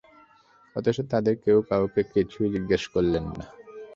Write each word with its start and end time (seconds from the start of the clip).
অথচ 0.75 0.97
তাদের 1.11 1.35
কেউ 1.45 1.57
কাউকে 1.69 2.01
কিছুই 2.13 2.49
জিজ্ঞেস 2.49 2.83
করলেন 2.87 3.25
না। 3.29 3.45